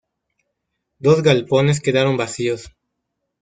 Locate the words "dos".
1.05-1.21